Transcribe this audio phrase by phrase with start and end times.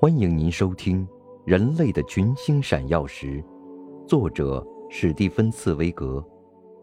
[0.00, 1.06] 欢迎您收听
[1.46, 3.42] 《人类的群星闪耀时》，
[4.06, 6.22] 作者史蒂芬·茨威格，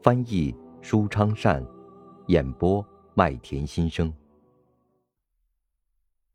[0.02, 1.64] 翻译舒昌善，
[2.28, 4.12] 演播麦田心声。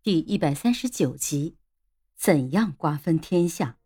[0.02, 1.56] 第一百三十九集：
[2.14, 3.78] 怎样瓜分天下？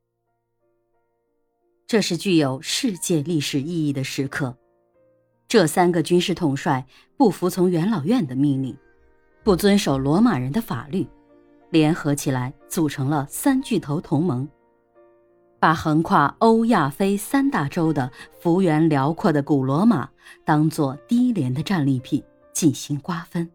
[1.87, 4.59] 这是具有世界历史意义的时刻。
[5.47, 6.87] 这三个军事统帅
[7.17, 8.77] 不服从元老院的命令，
[9.45, 11.07] 不遵守罗马人的法律。
[11.71, 14.49] 联合起来组成了三巨头同盟，
[15.59, 20.09] 把横跨欧亚非三大洲的幅员辽阔的古罗马
[20.45, 22.23] 当做低廉的战利品
[22.53, 23.49] 进行瓜分。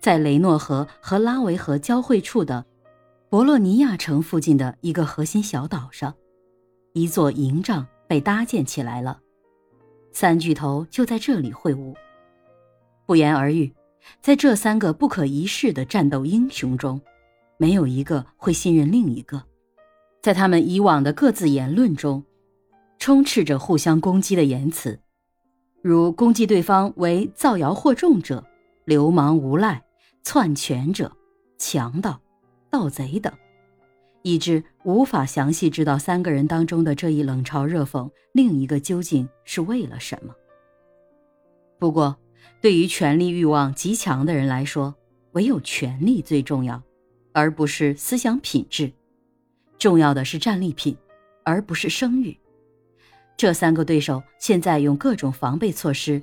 [0.00, 2.64] 在雷诺河和拉维河交汇处的
[3.28, 6.14] 博洛尼亚城附近的一个核心小岛上，
[6.92, 9.20] 一座营帐被搭建起来了。
[10.12, 11.94] 三巨头就在这里会晤。
[13.06, 13.74] 不言而喻。
[14.20, 17.00] 在这三个不可一世的战斗英雄中，
[17.56, 19.42] 没有一个会信任另一个。
[20.20, 22.24] 在他们以往的各自言论中，
[22.98, 24.98] 充斥着互相攻击的言辞，
[25.80, 28.44] 如攻击对方为造谣惑众者、
[28.84, 29.82] 流氓无赖、
[30.22, 31.12] 篡权者、
[31.56, 32.20] 强盗、
[32.68, 33.32] 盗贼等，
[34.22, 40.34] 以致无法详细知道三个人当中的这一冷嘲热讽，另一个究竟是为了什么。
[41.78, 42.16] 不过。
[42.60, 44.94] 对于权力欲望极强的人来说，
[45.32, 46.82] 唯有权力最重要，
[47.32, 48.92] 而不是思想品质。
[49.78, 50.96] 重要的是战利品，
[51.44, 52.36] 而不是声誉。
[53.36, 56.20] 这三个对手现在用各种防备措施，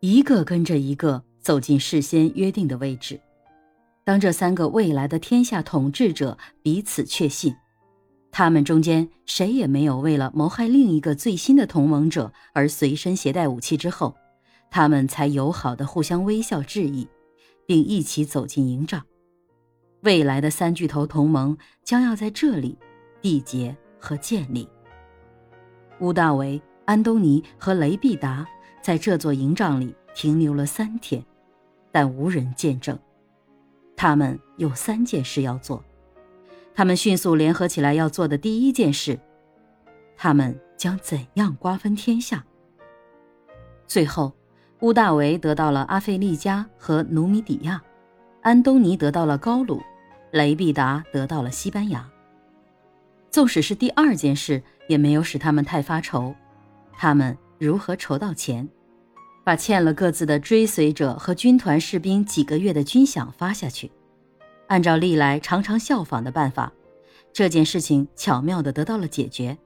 [0.00, 3.20] 一个跟着一个走进事先约定的位置。
[4.02, 7.54] 当这三个未来的天下统治者彼此确信，
[8.32, 14.16] 他们中间谁也没有为了谋害另一个最新的同盟者而随身携带武器之后。
[14.74, 17.06] 他们才友好的互相微笑致意，
[17.66, 19.04] 并一起走进营帐。
[20.00, 22.78] 未来的三巨头同盟将要在这里
[23.20, 24.66] 缔结和建立。
[26.00, 28.48] 乌大维、安东尼和雷必达
[28.80, 31.22] 在这座营帐里停留了三天，
[31.92, 32.98] 但无人见证。
[33.94, 35.84] 他们有三件事要做。
[36.74, 39.20] 他们迅速联合起来要做的第一件事，
[40.16, 42.42] 他们将怎样瓜分天下？
[43.86, 44.32] 最后。
[44.82, 47.80] 乌大维得到了阿费利加和努米底亚，
[48.42, 49.80] 安东尼得到了高卢，
[50.32, 52.04] 雷必达得到了西班牙。
[53.30, 56.34] 纵使是第二件事，也没有使他们太发愁。
[56.98, 58.68] 他们如何筹到钱，
[59.44, 63.88] 把欠了各自的追随者和军团士兵几个月的军饷发下去？
[64.66, 66.72] 按照历来常常效仿的办法，
[67.32, 69.56] 这件事情巧妙地得到了解决，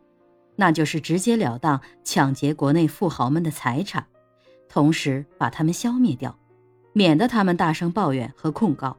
[0.56, 4.06] 那就是直截了当抢劫国内富豪们的财产。
[4.68, 6.38] 同时把他们消灭掉，
[6.92, 8.96] 免得他们大声抱怨和控告。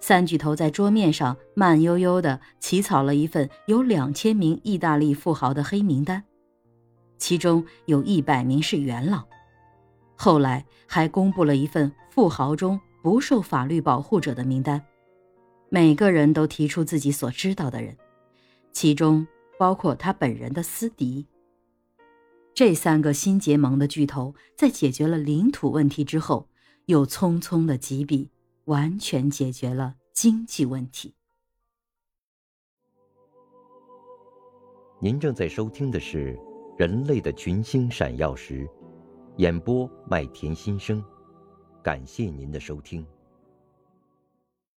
[0.00, 6.24] 三巨头在桌面上慢悠悠地起草了一份有两千名意大利富豪的黑名单，
[7.18, 9.22] 其中有一百名是元老。
[10.16, 14.82] 后来还公布了一份富豪中不受法律保护者的名单，
[15.68, 17.96] 每个人都提出自己所知道的人，
[18.72, 19.24] 其中
[19.56, 21.24] 包括他本人的私敌。
[22.54, 26.48] 这三个新结盟的巨头在解决了领土问题之后，
[26.86, 28.30] 又匆匆的几笔
[28.64, 31.14] 完全解决了经济问题。
[35.00, 36.36] 您正在收听的是
[36.78, 38.64] 《人类的群星闪耀时》，
[39.38, 41.02] 演播麦田心声，
[41.82, 43.04] 感谢您的收听。